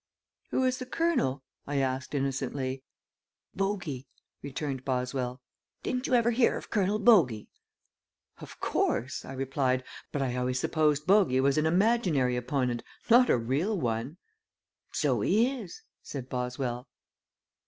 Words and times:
"Who 0.49 0.63
is 0.63 0.79
the 0.79 0.87
colonel?" 0.87 1.43
I 1.67 1.75
asked, 1.77 2.15
innocently. 2.15 2.81
"Bogey," 3.53 4.07
returned 4.41 4.83
Boswell. 4.83 5.41
"Didn't 5.83 6.07
you 6.07 6.15
ever 6.15 6.31
hear 6.31 6.57
of 6.57 6.71
Colonel 6.71 6.97
Bogey?" 6.97 7.49
"Of 8.39 8.59
course," 8.59 9.23
I 9.25 9.33
replied, 9.33 9.83
"but 10.11 10.23
I 10.23 10.35
always 10.37 10.59
supposed 10.59 11.05
Bogey 11.05 11.39
was 11.39 11.59
an 11.59 11.67
imaginary 11.67 12.35
opponent, 12.35 12.81
not 13.11 13.29
a 13.29 13.37
real 13.37 13.79
one." 13.79 14.17
"So 14.91 15.21
he 15.21 15.47
is," 15.51 15.83
said 16.01 16.29
Boswell. 16.29 16.87